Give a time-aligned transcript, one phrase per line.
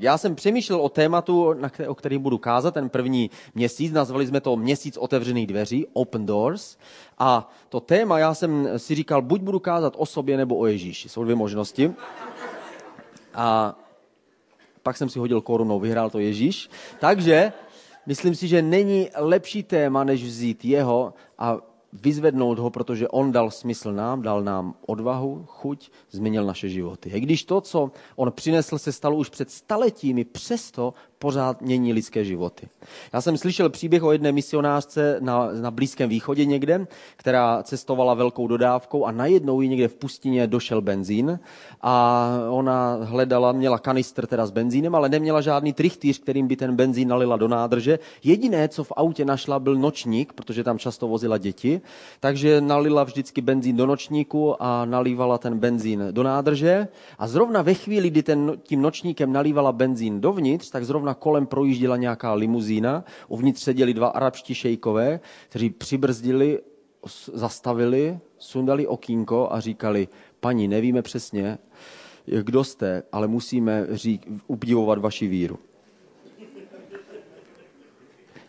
[0.00, 3.92] Já jsem přemýšlel o tématu, na které, o kterém budu kázat ten první měsíc.
[3.92, 6.76] Nazvali jsme to Měsíc otevřených dveří, Open Doors.
[7.18, 11.08] A to téma, já jsem si říkal, buď budu kázat o sobě nebo o Ježíši.
[11.08, 11.94] Jsou dvě možnosti.
[13.34, 13.78] A
[14.82, 16.70] pak jsem si hodil korunou, vyhrál to Ježíš.
[17.00, 17.52] Takže
[18.06, 21.58] myslím si, že není lepší téma, než vzít jeho a
[22.02, 27.10] vyzvednout ho, protože on dal smysl nám, dal nám odvahu, chuť, změnil naše životy.
[27.10, 32.24] I když to, co on přinesl, se stalo už před staletími, přesto pořád mění lidské
[32.24, 32.68] životy.
[33.12, 38.46] Já jsem slyšel příběh o jedné misionářce na, na Blízkém východě někde, která cestovala velkou
[38.46, 41.38] dodávkou a najednou jí někde v pustině došel benzín
[41.82, 46.76] a ona hledala, měla kanistr teda s benzínem, ale neměla žádný trichtýř, kterým by ten
[46.76, 47.98] benzín nalila do nádrže.
[48.24, 51.80] Jediné, co v autě našla, byl nočník, protože tam často vozila děti,
[52.20, 57.74] takže nalila vždycky benzín do nočníku a nalívala ten benzín do nádrže a zrovna ve
[57.74, 63.62] chvíli, kdy ten, tím nočníkem nalívala benzín dovnitř, tak zrovna kolem projížděla nějaká limuzína, uvnitř
[63.62, 66.60] seděli dva arabští šejkové, kteří přibrzdili,
[67.32, 70.08] zastavili, sundali okýnko a říkali,
[70.40, 71.58] paní, nevíme přesně,
[72.42, 75.58] kdo jste, ale musíme řík, obdivovat vaši víru.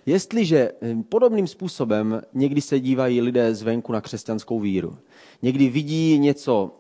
[0.06, 4.98] Jestliže hm, podobným způsobem někdy se dívají lidé zvenku na křesťanskou víru,
[5.42, 6.72] někdy vidí něco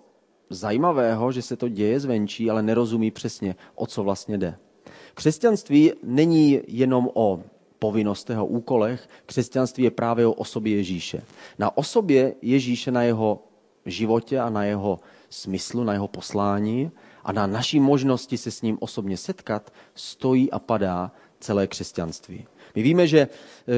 [0.49, 4.57] zajímavého, že se to děje zvenčí, ale nerozumí přesně, o co vlastně jde.
[5.19, 7.43] Křesťanství není jenom o
[7.79, 11.23] povinnostech a úkolech, křesťanství je právě o osobě Ježíše.
[11.57, 13.43] Na osobě Ježíše, na jeho
[13.85, 16.91] životě a na jeho smyslu, na jeho poslání
[17.23, 22.47] a na naší možnosti se s ním osobně setkat, stojí a padá celé křesťanství.
[22.75, 23.27] My víme, že,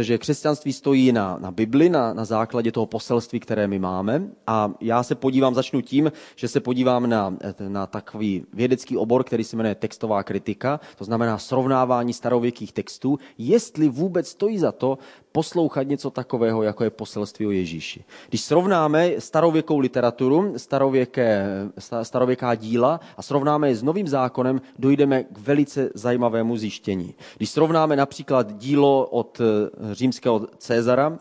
[0.01, 4.23] že křesťanství stojí na, na Bibli, na, na základě toho poselství, které my máme.
[4.47, 9.43] A já se podívám, začnu tím, že se podívám na, na takový vědecký obor, který
[9.43, 14.97] se jmenuje textová kritika, to znamená srovnávání starověkých textů, jestli vůbec stojí za to
[15.31, 18.03] poslouchat něco takového, jako je poselství o Ježíši.
[18.29, 21.45] Když srovnáme starověkou literaturu, starověké,
[22.03, 27.13] starověká díla a srovnáme je s novým zákonem, dojdeme k velice zajímavému zjištění.
[27.37, 31.17] Když srovnáme například dílo od eh, římského Cezara,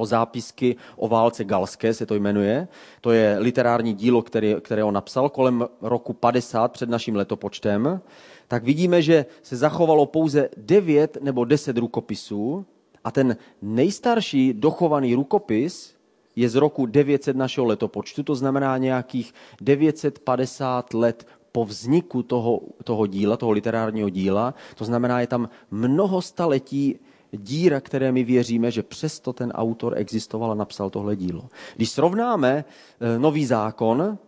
[0.00, 2.68] o zápisky o válce galské se to jmenuje.
[3.00, 8.00] To je literární dílo, které, které on napsal kolem roku 50 před naším letopočtem.
[8.48, 12.66] Tak vidíme, že se zachovalo pouze 9 nebo 10 rukopisů,
[13.04, 15.94] a ten nejstarší dochovaný rukopis
[16.36, 23.06] je z roku 900 našeho letopočtu, to znamená nějakých 950 let po vzniku toho, toho
[23.06, 24.54] díla, toho literárního díla.
[24.74, 26.98] To znamená, je tam mnoho staletí
[27.32, 31.48] díra, které my věříme, že přesto ten autor existoval a napsal tohle dílo.
[31.76, 34.18] Když srovnáme eh, nový zákon,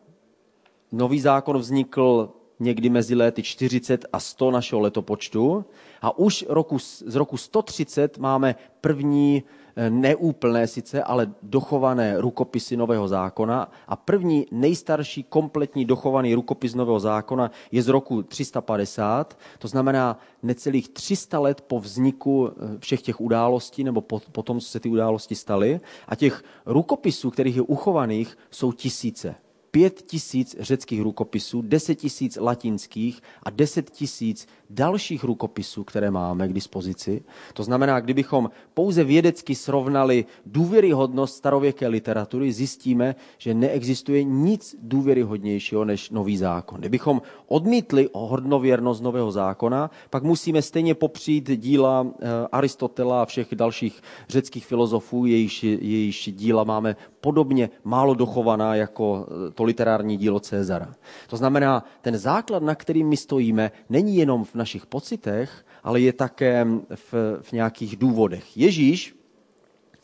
[0.93, 2.31] nový zákon vznikl
[2.63, 5.65] někdy mezi léty 40 a 100 našeho letopočtu.
[6.03, 9.43] A už roku, z roku 130 máme první
[9.77, 13.73] eh, neúplné sice, ale dochované rukopisy Nového zákona.
[13.89, 20.89] A první nejstarší kompletní dochovaný rukopis Nového zákona je z roku 350, to znamená necelých
[20.89, 24.89] 300 let po vzniku eh, všech těch událostí nebo po, po tom, co se ty
[24.89, 25.81] události staly.
[26.09, 29.35] A těch rukopisů, kterých je uchovaných, jsou tisíce
[29.73, 36.53] pět tisíc řeckých rukopisů, deset tisíc latinských a deset tisíc dalších rukopisů, které máme k
[36.53, 37.25] dispozici.
[37.55, 46.11] To znamená, kdybychom pouze vědecky srovnali důvěryhodnost starověké literatury, zjistíme, že neexistuje nic důvěryhodnějšího než
[46.11, 46.81] nový zákon.
[46.81, 54.03] Kdybychom odmítli hodnověrnost nového zákona, pak musíme stejně popřít díla eh, Aristotela a všech dalších
[54.29, 60.95] řeckých filozofů, jejichž, jejichž díla máme podobně málo dochovaná jako eh, to literární dílo Cezara.
[61.31, 66.13] To znamená, ten základ, na kterým my stojíme, není jenom v našich pocitech, ale je
[66.13, 68.57] také v, v nějakých důvodech.
[68.57, 69.15] Ježíš,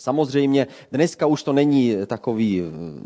[0.01, 2.63] Samozřejmě dneska už to není takový,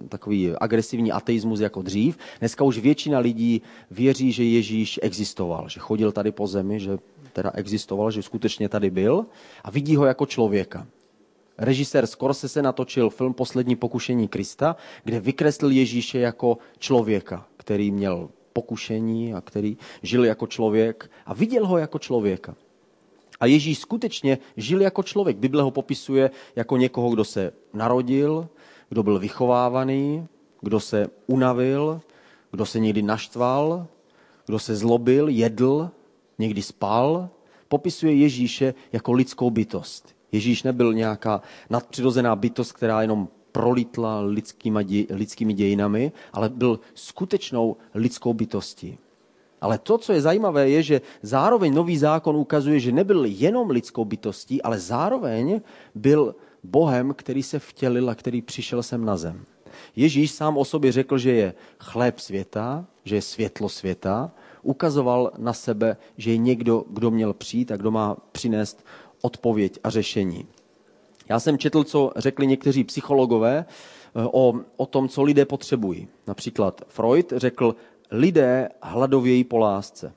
[0.09, 2.19] takový agresivní ateismus jako dřív.
[2.39, 6.99] Dneska už většina lidí věří, že Ježíš existoval, že chodil tady po zemi, že
[7.33, 9.27] teda existoval, že skutečně tady byl
[9.65, 10.87] a vidí ho jako člověka.
[11.59, 19.35] Režisér Scorsese natočil film Poslední pokušení Krista, kde vykreslil Ježíše jako člověka, který měl pokušení
[19.35, 22.55] a který žil jako člověk a viděl ho jako člověka.
[23.41, 25.37] A Ježíš skutečně žil jako člověk.
[25.37, 28.49] Bible ho popisuje jako někoho, kdo se narodil,
[28.89, 30.27] kdo byl vychovávaný,
[30.61, 32.01] kdo se unavil,
[32.51, 33.87] kdo se někdy naštval,
[34.47, 35.91] kdo se zlobil, jedl,
[36.39, 37.29] někdy spal.
[37.69, 40.15] Popisuje Ježíše jako lidskou bytost.
[40.33, 48.35] Ježíš nebyl nějaká nadpřirozená bytost, která jenom prolítla lidskými, lidskými dějinami, ale byl skutečnou lidskou
[48.35, 48.99] bytostí.
[49.61, 54.05] Ale to, co je zajímavé, je, že zároveň nový zákon ukazuje, že nebyl jenom lidskou
[54.05, 55.61] bytostí, ale zároveň
[55.95, 56.35] byl
[56.65, 59.45] Bohem, který se vtělil a který přišel sem na zem.
[59.97, 64.31] Ježíš sám o sobě řekl, že je chléb světa, že je světlo světa,
[64.63, 68.85] ukazoval na sebe, že je někdo, kdo měl přijít a kdo má přinést
[69.23, 70.47] odpověď a řešení.
[71.29, 76.09] Já jsem četl, co řekli někteří psychologové eh, o, o tom, co lidé potřebují.
[76.27, 77.75] Například Freud řekl,
[78.11, 80.13] lidé hladovějí po lásce.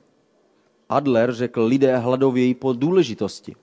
[0.88, 3.56] Adler řekl, lidé hladovějí po důležitosti.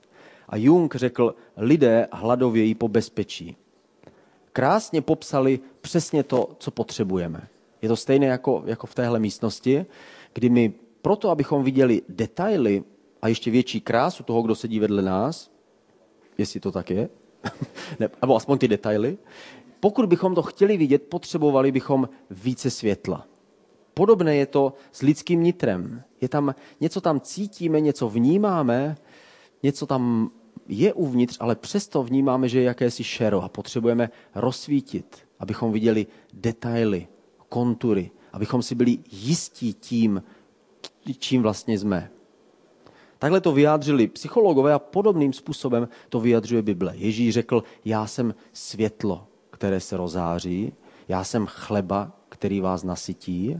[0.50, 3.56] A Jung řekl, lidé hladovějí po bezpečí.
[4.54, 7.48] Krásně popsali přesně to, co potřebujeme.
[7.82, 9.86] Je to stejné jako, jako v téhle místnosti,
[10.34, 12.84] kdy my proto, abychom viděli detaily
[13.24, 15.52] a ještě větší krásu toho, kdo sedí vedle nás,
[16.38, 17.10] jestli to tak je,
[18.00, 19.18] ne, nebo aspoň ty detaily,
[19.80, 23.28] pokud bychom to chtěli vidět, potřebovali bychom více světla.
[23.94, 26.04] Podobné je to s lidským nitrem.
[26.22, 28.98] Je tam, něco tam cítíme, něco vnímáme,
[29.64, 30.32] něco tam
[30.68, 37.08] je uvnitř, ale přesto vnímáme, že je jakési šero a potřebujeme rozsvítit, abychom viděli detaily,
[37.50, 40.24] kontury, abychom si byli jistí tím,
[41.20, 42.12] čím vlastně jsme.
[43.24, 46.94] Takhle to vyjádřili psychologové a podobným způsobem to vyjadřuje Bible.
[46.96, 50.74] Ježíš řekl, já jsem světlo, které se rozáří,
[51.08, 53.60] já jsem chleba, který vás nasytí,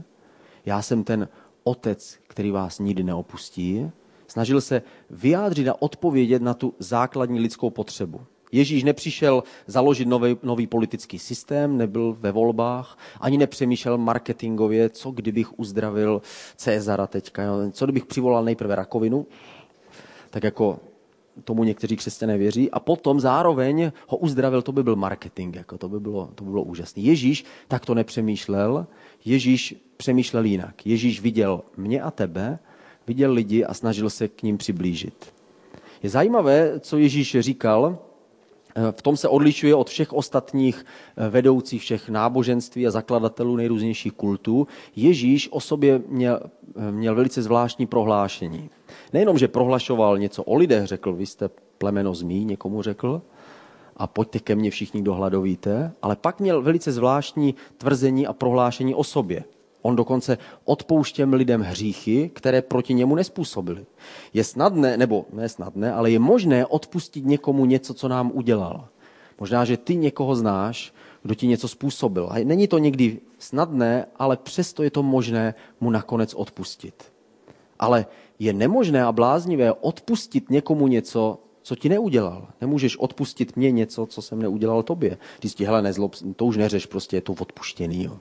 [0.66, 1.28] já jsem ten
[1.62, 3.90] otec, který vás nikdy neopustí.
[4.26, 8.20] Snažil se vyjádřit a odpovědět na tu základní lidskou potřebu.
[8.52, 15.58] Ježíš nepřišel založit nový, nový politický systém, nebyl ve volbách, ani nepřemýšlel marketingově, co kdybych
[15.58, 16.22] uzdravil
[16.56, 19.26] Cezara teďka, co kdybych přivolal nejprve rakovinu,
[20.34, 20.78] tak jako
[21.44, 25.88] tomu někteří křesťané věří, a potom zároveň ho uzdravil, to by byl marketing, jako to
[25.88, 27.02] by bylo, to by bylo úžasné.
[27.02, 28.86] Ježíš tak to nepřemýšlel,
[29.24, 30.86] Ježíš přemýšlel jinak.
[30.86, 32.58] Ježíš viděl mě a tebe,
[33.06, 35.34] viděl lidi a snažil se k ním přiblížit.
[36.02, 37.98] Je zajímavé, co Ježíš říkal,
[38.90, 40.84] v tom se odlišuje od všech ostatních
[41.16, 44.66] eh, vedoucích všech náboženství a zakladatelů nejrůznějších kultů.
[44.96, 46.40] Ježíš o sobě měl,
[46.76, 48.70] eh, měl velice zvláštní prohlášení.
[49.12, 53.22] Nejenom, že prohlašoval něco o lidech, řekl, vy jste plemeno zmí, někomu řekl,
[53.96, 58.94] a pojďte ke mně všichni, kdo hladovíte, ale pak měl velice zvláštní tvrzení a prohlášení
[58.94, 59.44] o sobě.
[59.86, 63.86] On dokonce odpouštěl lidem hříchy, které proti němu nespůsobili.
[64.32, 68.88] Je snadné, nebo ne snadné, ale je možné odpustit někomu něco, co nám udělal.
[69.40, 70.92] Možná, že ty někoho znáš,
[71.22, 72.28] kdo ti něco způsobil.
[72.30, 77.12] A není to někdy snadné, ale přesto je to možné mu nakonec odpustit.
[77.78, 78.06] Ale
[78.38, 82.48] je nemožné a bláznivé odpustit někomu něco, co ti neudělal.
[82.60, 85.18] Nemůžeš odpustit mě něco, co jsem neudělal tobě.
[85.40, 88.04] Když ti, hele, nezlob, to už neřeš, prostě je to odpuštěný.
[88.04, 88.18] Jo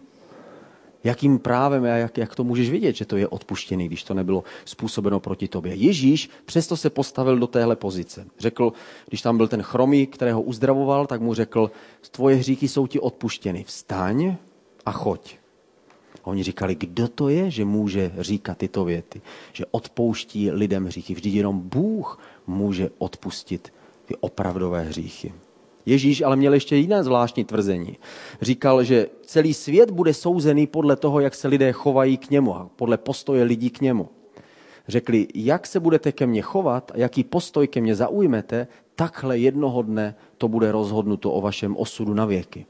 [1.03, 4.43] jakým právem a jak, jak to můžeš vidět, že to je odpuštěný, když to nebylo
[4.65, 5.75] způsobeno proti tobě.
[5.75, 8.25] Ježíš přesto se postavil do téhle pozice.
[8.39, 8.73] Řekl,
[9.07, 11.71] když tam byl ten chromý, kterého uzdravoval, tak mu řekl,
[12.11, 14.35] tvoje hříky jsou ti odpuštěny, vstaň
[14.85, 15.35] a choď.
[16.23, 19.21] A oni říkali, kdo to je, že může říkat tyto věty,
[19.53, 21.13] že odpouští lidem hříchy.
[21.13, 23.73] Vždyť jenom Bůh může odpustit
[24.05, 25.33] ty opravdové hříchy.
[25.85, 27.97] Ježíš ale měl ještě jiné zvláštní tvrzení.
[28.41, 32.69] Říkal, že celý svět bude souzený podle toho, jak se lidé chovají k němu a
[32.75, 34.09] podle postoje lidí k němu.
[34.87, 39.81] Řekli, jak se budete ke mně chovat a jaký postoj ke mně zaujmete, takhle jednoho
[39.81, 42.65] dne to bude rozhodnuto o vašem osudu na věky.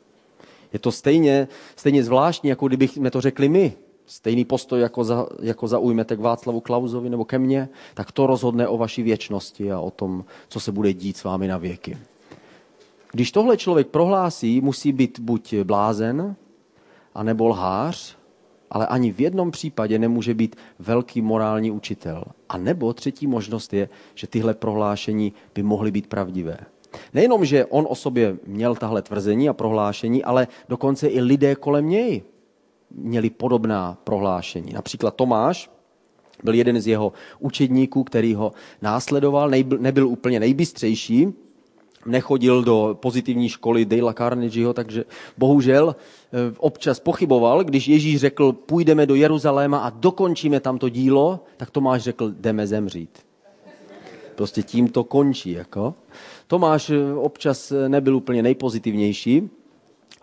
[0.74, 3.74] Je to stejně, stejně zvláštní, jako kdybychom to řekli my.
[4.06, 8.68] Stejný postoj, jako, za, jako zaujmete k Václavu Klauzovi nebo ke mně, tak to rozhodne
[8.68, 11.98] o vaší věčnosti a o tom, co se bude dít s vámi na věky.
[13.14, 16.36] Když tohle člověk prohlásí, musí být buď blázen,
[17.16, 18.18] anebo lhář,
[18.72, 22.24] ale ani v jednom případě nemůže být velký morální učitel.
[22.50, 26.58] A nebo třetí možnost je, že tyhle prohlášení by mohly být pravdivé.
[27.14, 31.90] Nejenom, že on o sobě měl tahle tvrzení a prohlášení, ale dokonce i lidé kolem
[31.90, 32.24] něj
[32.92, 34.74] měli podobná prohlášení.
[34.74, 35.70] Například Tomáš
[36.44, 38.52] byl jeden z jeho učedníků, který ho
[38.82, 41.34] následoval, nebyl úplně nejbystřejší,
[42.06, 45.04] nechodil do pozitivní školy Dale Carnegieho, takže
[45.38, 51.72] bohužel eh, občas pochyboval, když Ježíš řekl, půjdeme do Jeruzaléma a dokončíme tamto dílo, tak
[51.72, 53.20] Tomáš řekl, jdeme zemřít.
[54.36, 55.52] Prostě tím to končí.
[55.52, 55.94] Jako.
[56.48, 59.50] Tomáš eh, občas eh, nebyl úplně nejpozitivnější,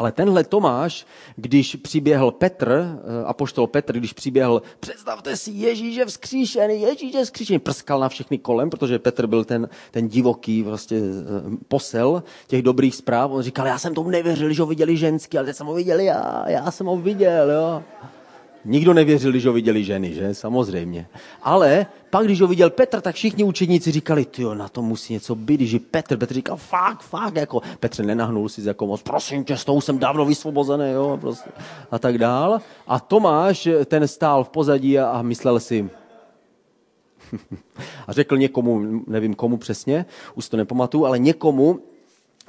[0.01, 6.07] ale tenhle Tomáš, když přiběhl Petr, eh, apoštol Petr, když přiběhl, představte si Ježíš je
[6.07, 10.99] vzkříšený, Ježíš je vzkříšený, prskal na všechny kolem, protože Petr byl ten, ten divoký vlastně
[11.69, 13.31] posel těch dobrých zpráv.
[13.31, 16.01] On říkal, já jsem tomu nevěřil, že ho viděli ženský, ale teď jsem ho viděl
[16.01, 17.83] já, já jsem ho viděl, jo.
[18.65, 20.35] Nikdo nevěřil, když ho viděli ženy, že?
[20.35, 21.07] Samozřejmě.
[21.43, 25.35] Ale pak, když ho viděl Petr, tak všichni učeníci říkali, ty na to musí něco
[25.35, 26.17] být, je Petr.
[26.17, 29.99] Petr říkal, fakt, fakt, jako Petr nenahnul si jako moc, prosím tě, s tou jsem
[29.99, 31.51] dávno vysvobozený, jo, prostě.
[31.91, 32.61] a tak dál.
[32.87, 35.91] A Tomáš, ten stál v pozadí a, a myslel si,
[38.07, 41.81] a řekl někomu, nevím komu přesně, už to nepamatuju, ale někomu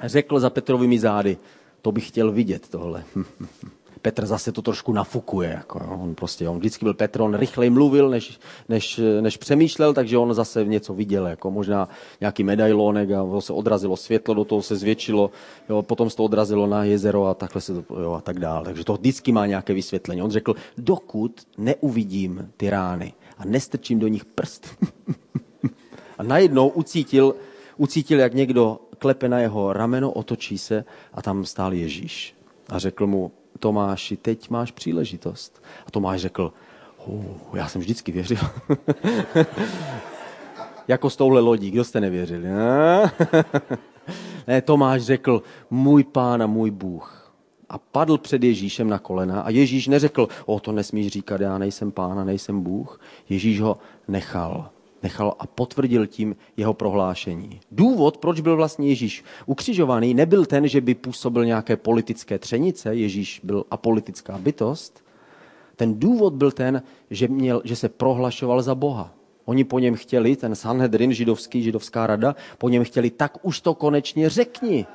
[0.02, 1.36] řekl za Petrovými zády,
[1.82, 3.04] to bych chtěl vidět tohle.
[4.02, 5.50] Petr zase to trošku nafukuje.
[5.50, 5.98] Jako, jo.
[6.02, 10.34] On prostě, on vždycky byl Petr, on rychleji mluvil, než, než, než přemýšlel, takže on
[10.34, 11.88] zase něco viděl, jako možná
[12.20, 15.30] nějaký medailonek a se odrazilo světlo, do toho se zvětšilo,
[15.68, 18.64] jo, potom se to odrazilo na jezero a takhle se to, jo, a tak dále.
[18.64, 20.22] Takže to vždycky má nějaké vysvětlení.
[20.22, 24.68] On řekl, dokud neuvidím ty rány a nestrčím do nich prst.
[26.18, 27.34] a najednou ucítil,
[27.76, 32.34] ucítil, jak někdo klepe na jeho rameno, otočí se a tam stál Ježíš.
[32.68, 33.32] A řekl mu,
[33.62, 35.62] Tomáši, teď máš příležitost.
[35.86, 36.52] A Tomáš řekl,
[37.06, 38.38] oh, já jsem vždycky věřil.
[40.88, 42.48] jako s touhle lodí, kdo jste nevěřili?
[44.46, 47.34] ne, Tomáš řekl, můj pán a můj Bůh.
[47.68, 51.92] A padl před Ježíšem na kolena a Ježíš neřekl, o to nesmíš říkat, já nejsem
[51.92, 53.00] pán a nejsem Bůh.
[53.28, 53.78] Ježíš ho
[54.08, 54.70] nechal
[55.02, 57.60] nechal a potvrdil tím jeho prohlášení.
[57.70, 63.40] Důvod, proč byl vlastně Ježíš ukřižovaný, nebyl ten, že by působil nějaké politické třenice, Ježíš
[63.44, 65.04] byl apolitická bytost.
[65.76, 69.14] Ten důvod byl ten, že, měl, že se prohlašoval za Boha.
[69.44, 73.74] Oni po něm chtěli, ten Sanhedrin, židovský, židovská rada, po něm chtěli, tak už to
[73.74, 74.86] konečně řekni,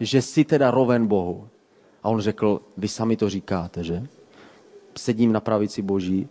[0.00, 1.48] že jsi teda roven Bohu.
[2.02, 4.06] A on řekl, vy sami to říkáte, že?
[4.98, 6.28] Sedím na pravici Boží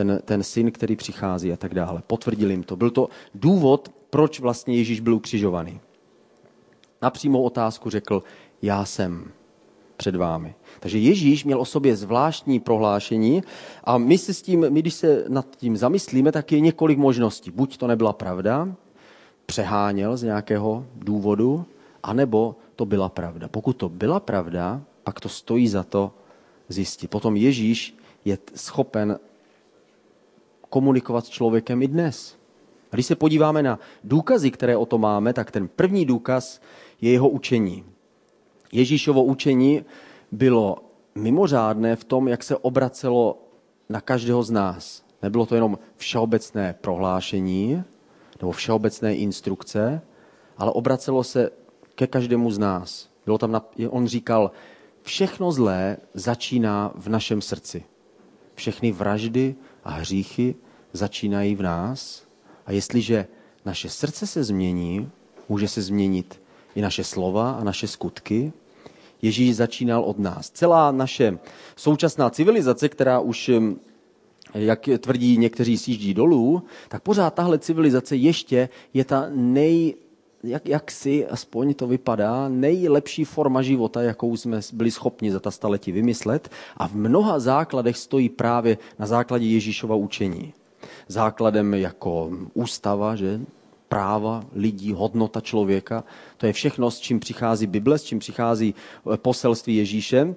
[0.00, 2.02] ten, ten syn, který přichází a tak dále.
[2.06, 2.76] Potvrdil jim to.
[2.76, 5.80] Byl to důvod, proč vlastně Ježíš byl ukřižovaný.
[7.02, 8.22] Na přímou otázku řekl,
[8.62, 9.32] já jsem
[9.96, 10.54] před vámi.
[10.80, 13.42] Takže Ježíš měl o sobě zvláštní prohlášení
[13.84, 17.50] a my se s tím, my když se nad tím zamyslíme, tak je několik možností.
[17.50, 18.68] Buď to nebyla pravda,
[19.46, 21.64] přeháněl z nějakého důvodu,
[22.02, 23.48] anebo to byla pravda.
[23.48, 26.12] Pokud to byla pravda, pak to stojí za to
[26.68, 27.10] zjistit.
[27.10, 29.18] Potom Ježíš je schopen
[30.70, 32.36] komunikovat s člověkem i dnes.
[32.92, 36.60] A když se podíváme na důkazy, které o to máme, tak ten první důkaz
[37.00, 37.84] je jeho učení.
[38.72, 39.84] Ježíšovo učení
[40.32, 40.76] bylo
[41.14, 43.38] mimořádné v tom, jak se obracelo
[43.88, 45.04] na každého z nás.
[45.22, 47.82] Nebylo to jenom všeobecné prohlášení
[48.40, 50.02] nebo všeobecné instrukce,
[50.56, 51.50] ale obracelo se
[51.94, 53.08] ke každému z nás.
[53.24, 54.50] Bylo tam, on říkal,
[55.02, 57.84] všechno zlé začíná v našem srdci.
[58.54, 60.54] Všechny vraždy, a hříchy
[60.92, 62.24] začínají v nás.
[62.66, 63.26] A jestliže
[63.64, 65.10] naše srdce se změní,
[65.48, 66.42] může se změnit
[66.74, 68.52] i naše slova a naše skutky.
[69.22, 70.50] Ježíš začínal od nás.
[70.50, 71.38] Celá naše
[71.76, 73.50] současná civilizace, která už,
[74.54, 79.94] jak tvrdí někteří, sjíždí dolů, tak pořád tahle civilizace ještě je ta nej,
[80.42, 85.50] jak, jak si, aspoň to vypadá, nejlepší forma života, jakou jsme byli schopni za ta
[85.50, 90.52] staletí vymyslet a v mnoha základech stojí právě na základě Ježíšova učení.
[91.08, 93.40] Základem jako ústava, že
[93.88, 96.04] práva lidí, hodnota člověka,
[96.36, 100.34] to je všechno, s čím přichází Bible, s čím přichází eh, poselství Ježíše.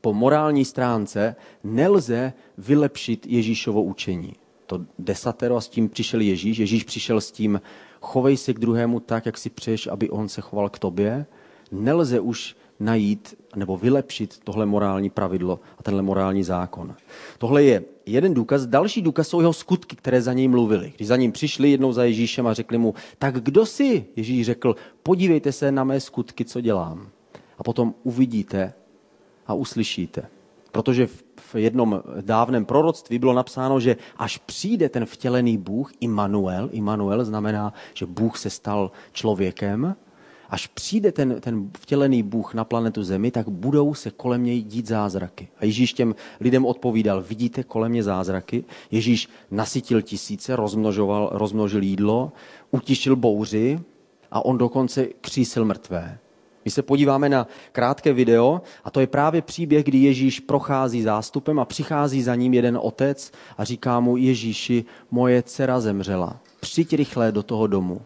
[0.00, 4.32] Po morální stránce nelze vylepšit Ježíšovo učení.
[4.66, 6.58] To desatero a s tím přišel Ježíš.
[6.58, 7.60] Ježíš přišel s tím
[8.00, 11.26] chovej se k druhému tak, jak si přeješ, aby on se choval k tobě,
[11.72, 16.94] nelze už najít nebo vylepšit tohle morální pravidlo a tenhle morální zákon.
[17.38, 18.66] Tohle je jeden důkaz.
[18.66, 20.92] Další důkaz jsou jeho skutky, které za něj mluvili.
[20.96, 24.04] Když za ním přišli jednou za Ježíšem a řekli mu, tak kdo jsi?
[24.16, 27.08] Ježíš řekl, podívejte se na mé skutky, co dělám.
[27.58, 28.72] A potom uvidíte
[29.46, 30.22] a uslyšíte.
[30.72, 31.22] Protože v
[31.54, 38.06] jednom dávném proroctví bylo napsáno, že až přijde ten vtělený Bůh, Immanuel, Immanuel znamená, že
[38.06, 39.96] Bůh se stal člověkem,
[40.50, 44.86] až přijde ten, ten vtělený Bůh na planetu Zemi, tak budou se kolem něj dít
[44.86, 45.48] zázraky.
[45.58, 48.64] A Ježíš těm lidem odpovídal, vidíte kolem mě zázraky?
[48.90, 52.32] Ježíš nasytil tisíce, rozmnožoval, rozmnožil jídlo,
[52.70, 53.80] utišil bouři
[54.30, 56.18] a on dokonce křísil mrtvé.
[56.64, 61.58] My se podíváme na krátké video a to je právě příběh, kdy Ježíš prochází zástupem
[61.58, 67.32] a přichází za ním jeden otec a říká mu Ježíši, moje dcera zemřela, přijď rychle
[67.32, 68.02] do toho domu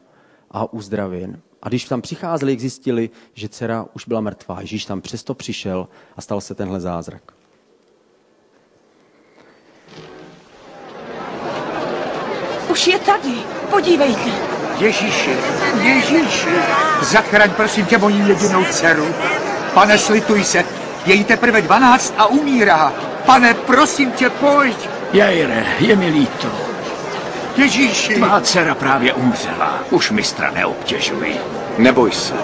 [0.50, 1.40] a uzdravin.
[1.62, 4.60] A když tam přicházeli, zjistili, že dcera už byla mrtvá.
[4.60, 7.32] Ježíš tam přesto přišel a stal se tenhle zázrak.
[12.70, 13.34] Už je tady,
[13.70, 14.53] podívejte.
[14.78, 15.30] Ježíši,
[15.82, 16.48] Ježíši,
[17.00, 19.06] zachraň prosím tě moji jedinou dceru.
[19.74, 20.64] Pane, slituj se,
[21.06, 22.92] je jí teprve dvanáct a umírá.
[23.26, 24.88] Pane, prosím tě, pojď.
[25.12, 26.48] Jajre, je mi líto.
[27.56, 28.14] Ježíši.
[28.14, 29.78] Tvá dcera právě umřela.
[29.90, 31.36] Už mistra neobtěžuj.
[31.78, 32.34] Neboj se.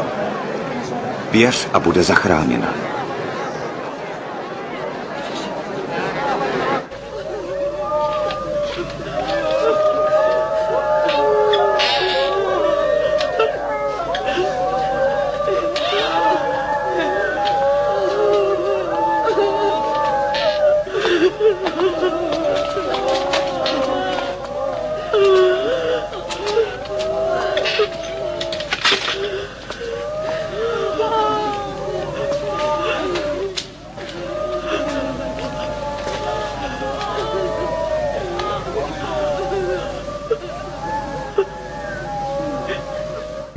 [1.31, 2.90] Věř a bude zachráněna.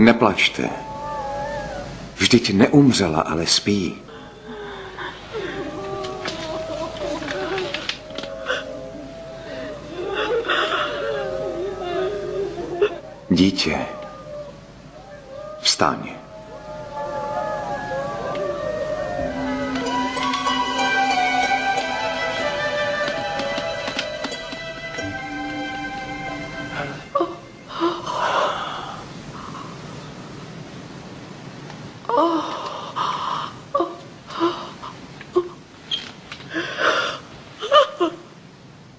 [0.03, 0.69] Neplačte.
[2.15, 3.95] Vždyť neumřela, ale spí.
[13.29, 13.77] Dítě,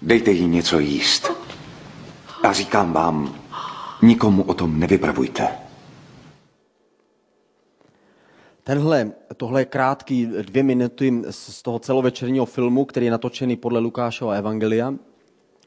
[0.06, 1.32] Dejte jí něco jíst.
[2.42, 3.34] A říkám vám,
[4.02, 5.48] nikomu o tom nevypravujte.
[8.64, 14.34] Tenhle, tohle je krátký dvě minuty z toho celovečerního filmu, který je natočený podle Lukášova
[14.34, 14.94] Evangelia.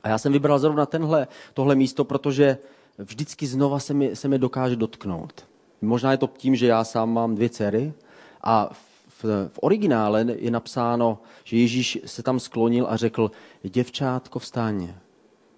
[0.04, 2.58] A já jsem vybral zrovna tenhle, tohle místo, protože
[2.98, 5.46] vždycky znova se mi, se mi dokáže dotknout.
[5.82, 7.94] Možná je to tím, že já sám mám dvě dcery
[8.44, 8.70] a
[9.24, 13.32] v, v originále je napsáno, že Ježíš se tam sklonil a řekl,
[13.64, 14.94] děvčátko vstáň.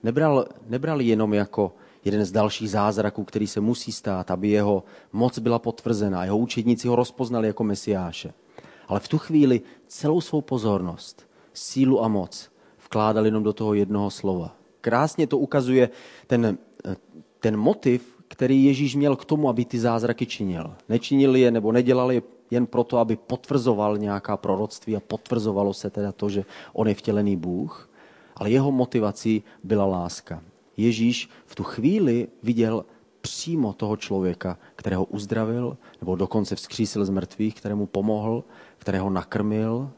[0.04, 1.72] Nebral, nebral jenom jako
[2.06, 6.88] jeden z dalších zázraků, který se musí stát, aby jeho moc byla potvrzena, jeho učedníci
[6.88, 8.34] ho rozpoznali jako mesiáše.
[8.88, 12.52] Ale v tu chvíli celou svou pozornost, sílu a moc
[12.86, 14.56] vkládal jenom do toho jednoho slova.
[14.82, 15.90] Krásně to ukazuje
[16.28, 16.58] ten,
[17.40, 20.76] ten motiv, který Ježíš měl k tomu, aby ty zázraky činil.
[20.90, 26.12] Nečinil je nebo nedělal je jen proto, aby potvrzoval nějaká proroctví a potvrzovalo se teda
[26.12, 27.90] to, že on je vtělený Bůh,
[28.36, 30.44] ale jeho motivací byla láska.
[30.78, 32.86] Ježíš v tu chvíli viděl
[33.22, 38.44] přímo toho člověka, kterého uzdravil, nebo dokonce vzkřísil z mrtvých, kterému pomohl,
[38.78, 39.92] kterého nakrmil,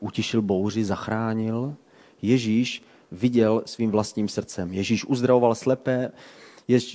[0.00, 1.74] utišil bouři, zachránil.
[2.22, 2.82] Ježíš
[3.12, 4.72] viděl svým vlastním srdcem.
[4.72, 6.12] Ježíš uzdravoval slepé,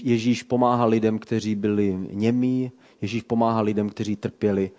[0.04, 2.72] Ježíš pomáhal lidem, kteří byli němí,
[3.06, 4.72] Ježíš pomáhal lidem, kteří trpěli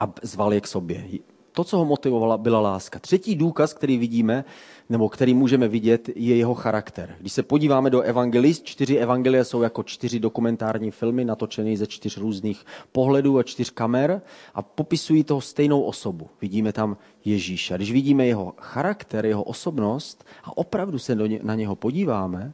[0.00, 1.08] a zval je k sobě.
[1.52, 2.98] To, co ho motivovala, byla láska.
[2.98, 4.44] Třetí důkaz, který vidíme,
[4.88, 7.16] nebo který můžeme vidět, je jeho charakter.
[7.20, 12.16] Když se podíváme do evangelist, čtyři evangelie jsou jako čtyři dokumentární filmy, natočené ze čtyř
[12.16, 14.22] různých pohledů a čtyř kamer
[14.54, 16.28] a popisují toho stejnou osobu.
[16.40, 17.74] Vidíme tam Ježíše.
[17.74, 22.52] Když vidíme jeho charakter, jeho osobnost a opravdu se ně, na něho podíváme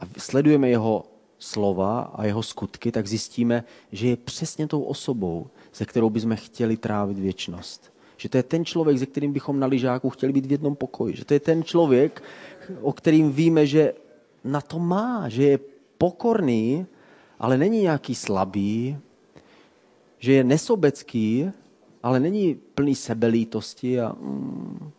[0.00, 1.04] a sledujeme jeho
[1.42, 6.76] slova a jeho skutky, tak zjistíme, že je přesně tou osobou, se kterou bychom chtěli
[6.76, 7.92] trávit věčnost.
[8.16, 11.16] Že to je ten člověk, se kterým bychom na lyžáku chtěli být v jednom pokoji.
[11.16, 12.22] Že to je ten člověk,
[12.80, 13.94] o kterým víme, že
[14.44, 15.58] na to má, že je
[15.98, 16.86] pokorný,
[17.38, 18.98] ale není nějaký slabý,
[20.18, 21.50] že je nesobecký,
[22.02, 24.90] ale není plný sebelítosti a, mm,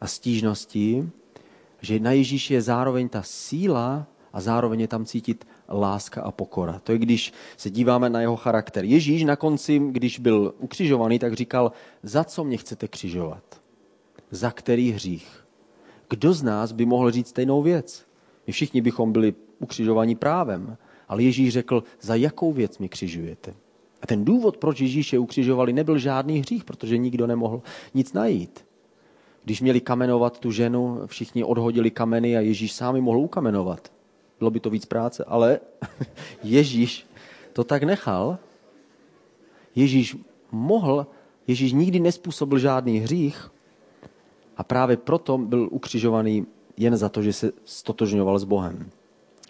[0.00, 1.10] a stížností,
[1.80, 4.06] že na Ježíši je zároveň ta síla
[4.36, 6.78] a zároveň je tam cítit láska a pokora.
[6.78, 8.84] To je, když se díváme na jeho charakter.
[8.84, 11.72] Ježíš na konci, když byl ukřižovaný, tak říkal,
[12.02, 13.60] za co mě chcete křižovat?
[14.30, 15.44] Za který hřích?
[16.10, 18.06] Kdo z nás by mohl říct stejnou věc?
[18.46, 20.76] My všichni bychom byli ukřižovaní právem,
[21.08, 23.54] ale Ježíš řekl, za jakou věc mi křižujete?
[24.02, 27.62] A ten důvod, proč Ježíše ukřižovali, nebyl žádný hřích, protože nikdo nemohl
[27.94, 28.64] nic najít.
[29.44, 33.95] Když měli kamenovat tu ženu, všichni odhodili kameny a Ježíš sám ji mohl ukamenovat.
[34.38, 35.60] Bylo by to víc práce, ale
[36.42, 37.06] Ježíš
[37.52, 38.38] to tak nechal.
[39.74, 40.16] Ježíš
[40.50, 41.06] mohl,
[41.46, 43.50] Ježíš nikdy nespůsobil žádný hřích
[44.56, 46.46] a právě proto byl ukřižovaný
[46.76, 48.90] jen za to, že se stotožňoval s Bohem.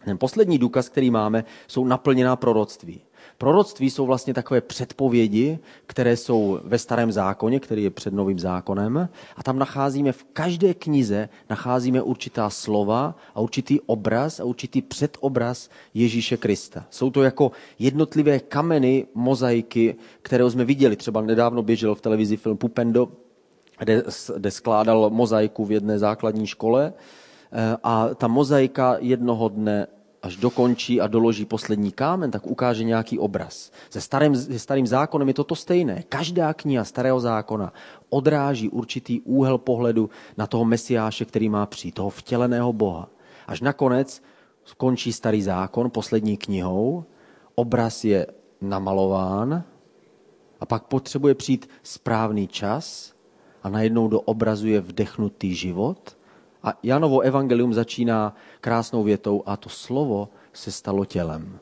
[0.05, 3.01] Ten poslední důkaz, který máme, jsou naplněná proroctví.
[3.39, 9.09] Proroctví jsou vlastně takové předpovědi, které jsou ve starém zákoně, který je před novým zákonem.
[9.37, 15.71] A tam nacházíme v každé knize nacházíme určitá slova a určitý obraz a určitý předobraz
[15.95, 16.85] Ježíše Krista.
[16.91, 20.97] Jsou to jako jednotlivé kameny, mozaiky, které jsme viděli.
[20.97, 23.09] Třeba nedávno běžel v televizi film Pupendo,
[23.79, 24.03] kde,
[24.37, 26.93] kde skládal mozaiku v jedné základní škole
[27.53, 29.87] eh, a ta mozaika jednoho dne
[30.27, 33.71] až dokončí a doloží poslední kámen, tak ukáže nějaký obraz.
[33.91, 36.03] Se starým, se starým zákonem je to to stejné.
[36.09, 37.73] Každá kniha starého zákona
[38.11, 43.09] odráží určitý úhel pohledu na toho mesiáše, který má přijít, toho vtěleného Boha.
[43.47, 44.23] Až nakonec
[44.65, 47.05] skončí starý zákon poslední knihou,
[47.55, 48.27] obraz je
[48.61, 49.65] namalován
[50.61, 53.15] a pak potřebuje přijít správný čas
[53.63, 56.16] a najednou do obrazu je vdechnutý život.
[56.67, 61.59] A Janovo evangelium začíná krásnou větou a to slovo se stalo tělem.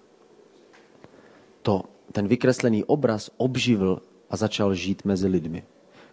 [1.62, 5.64] To, ten vykreslený obraz obživil a začal žít mezi lidmi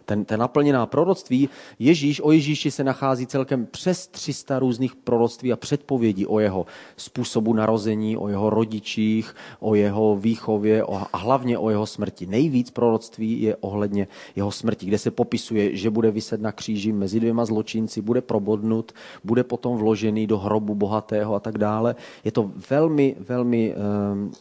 [0.04, 5.56] ten, ten naplněná proroctví, Ježíš, o Ježíši se nachází celkem přes 300 různých proroctví a
[5.56, 11.86] předpovědí o jeho způsobu narození, o jeho rodičích, o jeho výchově a hlavně o jeho
[11.86, 12.26] smrti.
[12.26, 17.20] Nejvíc proroctví je ohledně jeho smrti, kde se popisuje, že bude vyset na kříži mezi
[17.20, 18.92] dvěma zločinci, bude probodnut,
[19.24, 21.94] bude potom vložený do hrobu bohatého a tak dále.
[22.24, 24.32] Je to velmi, velmi um,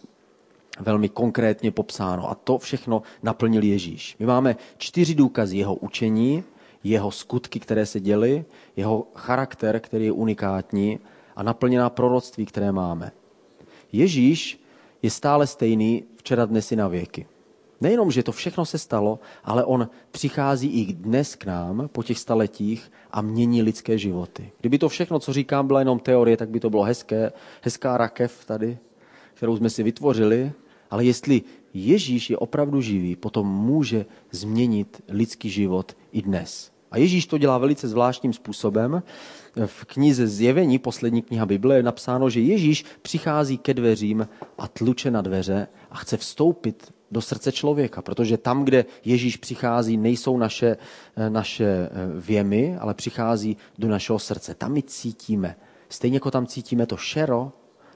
[0.82, 2.30] velmi konkrétně popsáno.
[2.30, 4.16] A to všechno naplnil Ježíš.
[4.20, 6.44] My máme čtyři důkazy jeho učení,
[6.84, 11.00] jeho skutky, které se děly, jeho charakter, který je unikátní
[11.36, 13.12] a naplněná proroctví, které máme.
[13.92, 14.64] Ježíš
[15.02, 17.26] je stále stejný včera, dnes i na věky.
[17.82, 22.20] Nejenom, že to všechno se stalo, ale on přichází i dnes k nám po těch
[22.20, 24.52] staletích a mění lidské životy.
[24.60, 28.46] Kdyby to všechno, co říkám, byla jenom teorie, tak by to bylo hezké, hezká rakev
[28.46, 28.78] tady,
[29.34, 30.52] kterou jsme si vytvořili,
[30.92, 31.42] ale jestli
[31.74, 36.72] Ježíš je opravdu živý, potom může změnit lidský život i dnes.
[36.92, 39.04] A Ježíš to dělá velice zvláštním způsobem.
[39.66, 44.28] V knize Zjevení, poslední kniha Bible, je napsáno, že Ježíš přichází ke dveřím
[44.58, 49.98] a tluče na dveře a chce vstoupit do srdce člověka, protože tam, kde Ježíš přichází,
[49.98, 50.78] nejsou naše,
[51.30, 54.56] naše věmy, ale přichází do našeho srdce.
[54.56, 55.56] Tam my cítíme.
[55.90, 57.52] Stejně jako tam cítíme to šero,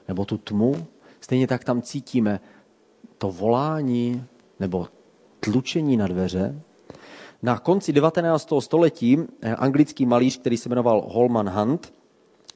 [0.08, 0.86] nebo tu tmu,
[1.20, 2.40] stejně tak tam cítíme
[3.18, 4.24] to volání
[4.60, 4.88] nebo
[5.40, 6.62] tlučení na dveře.
[7.42, 8.48] Na konci 19.
[8.58, 11.92] století eh, anglický malíř, který se jmenoval Holman Hunt,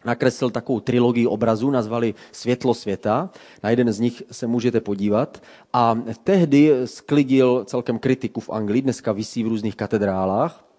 [0.05, 3.31] nakreslil takovou trilogii obrazů, nazvali Světlo světa.
[3.63, 5.43] Na jeden z nich se můžete podívat.
[5.73, 10.70] A tehdy sklidil celkem kritiku v Anglii, dneska visí v různých katedrálách.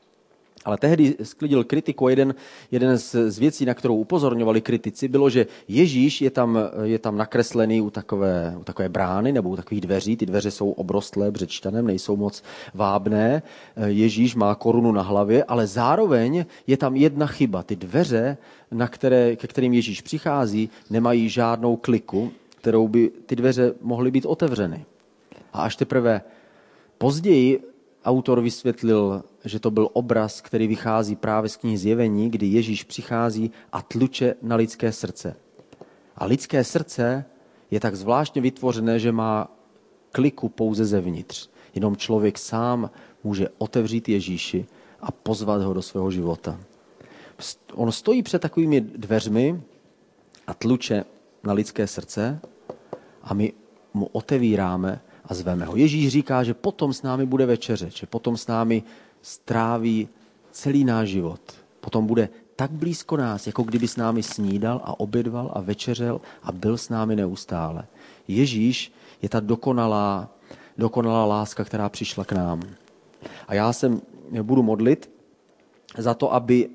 [0.66, 2.36] Ale tehdy sklidil kritiku jeden,
[2.72, 7.18] jeden z, z věcí, na kterou upozorňovali kritici, bylo, že Ježíš je tam, je tam
[7.18, 10.18] nakreslený u takové, u takové brány nebo u takových dveří.
[10.18, 12.44] Ty dveře jsou obrostlé břečtanem, nejsou moc
[12.74, 13.42] vábné.
[13.86, 17.64] Ježíš má korunu na hlavě, ale zároveň je tam jedna chyba.
[17.64, 18.38] Ty dveře,
[18.72, 24.26] na které, ke kterým Ježíš přichází, nemají žádnou kliku, kterou by ty dveře mohly být
[24.26, 24.86] otevřeny.
[25.54, 26.22] A až teprve
[26.98, 27.71] později
[28.06, 33.52] autor vysvětlil, že to byl obraz, který vychází právě z knihy Zjevení, kdy Ježíš přichází
[33.72, 35.36] a tluče na lidské srdce.
[36.16, 37.26] A lidské srdce
[37.72, 39.48] je tak zvláštně vytvořené, že má
[40.12, 41.50] kliku pouze zevnitř.
[41.76, 42.90] Jenom člověk sám
[43.24, 44.66] může otevřít Ježíši
[45.00, 46.60] a pozvat ho do svého života.
[47.74, 49.62] On stojí před takovými dveřmi
[50.48, 51.06] a tluče
[51.44, 52.40] na lidské srdce
[53.24, 53.54] a my
[53.94, 55.76] mu otevíráme a zveme ho.
[55.76, 58.84] Ježíš říká, že potom s námi bude večeře, že potom s námi
[59.22, 60.10] stráví
[60.52, 61.40] celý náš život.
[61.80, 66.52] Potom bude tak blízko nás, jako kdyby s námi snídal a obědval a večeřel a
[66.52, 67.88] byl s námi neustále.
[68.28, 68.92] Ježíš
[69.22, 70.30] je ta dokonalá,
[70.78, 72.62] dokonalá láska, která přišla k nám.
[73.48, 73.92] A já se
[74.42, 75.10] budu modlit
[75.98, 76.70] za to, aby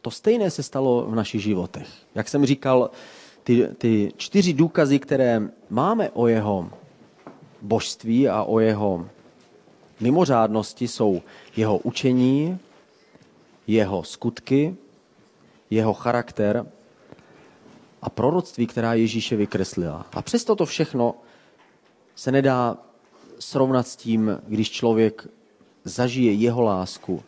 [0.00, 1.88] to stejné se stalo v našich životech.
[2.14, 2.90] Jak jsem říkal,
[3.44, 6.81] ty, ty čtyři důkazy, které máme o jeho
[7.62, 9.06] božství a o jeho
[10.00, 11.22] mimořádnosti jsou
[11.56, 12.58] jeho učení,
[13.66, 14.76] jeho skutky,
[15.70, 16.66] jeho charakter
[18.02, 20.06] a proroctví, která Ježíše vykreslila.
[20.12, 21.14] A přesto to všechno
[22.14, 22.76] se nedá
[23.38, 25.28] srovnat s tím, když člověk
[25.84, 27.22] zažije jeho lásku,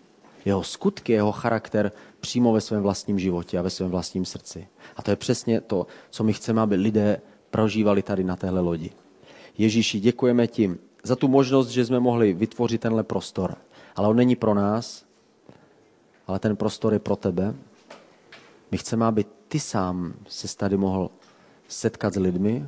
[0.44, 4.68] jeho skutky, jeho charakter přímo ve svém vlastním životě a ve svém vlastním srdci.
[4.96, 7.20] A to je přesně to, co my chceme, aby lidé
[7.50, 8.90] prožívali tady na téhle lodi.
[9.58, 13.56] Ježíši, děkujeme ti za tu možnost, že jsme mohli vytvořit tenhle prostor.
[13.96, 15.04] Ale on není pro nás,
[16.26, 17.54] ale ten prostor je pro tebe.
[18.70, 21.10] My chceme, aby ty sám se tady mohl
[21.68, 22.66] setkat s lidmi,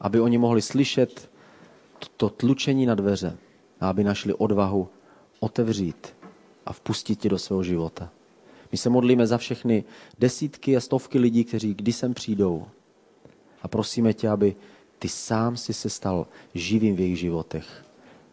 [0.00, 1.30] aby oni mohli slyšet
[2.16, 3.36] to tlučení na dveře
[3.80, 4.88] a aby našli odvahu
[5.40, 6.16] otevřít
[6.66, 8.10] a vpustit tě do svého života.
[8.72, 9.84] My se modlíme za všechny
[10.18, 12.66] desítky a stovky lidí, kteří kdy sem přijdou.
[13.62, 14.56] A prosíme tě, aby
[14.98, 17.84] ty sám si se stal živým v jejich životech.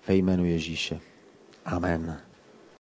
[0.08, 1.00] Ve jménu Ježíše.
[1.66, 2.23] Amen.